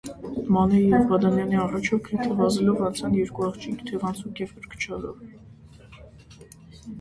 Մանեի 0.53 0.85
և 0.93 1.03
Բադամյանի 1.09 1.59
առաջով 1.63 2.01
գրեթե 2.07 2.37
վազելով 2.39 2.81
անցան 2.87 3.19
երկու 3.19 3.45
աղջիկ 3.51 3.85
թևանցուկ 3.91 4.43
և 4.45 4.55
կրկչալով: 4.57 5.23